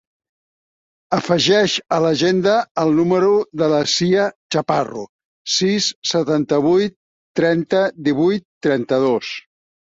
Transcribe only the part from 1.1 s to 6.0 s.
Afegeix a l'agenda el número de la Sia Chaparro: sis,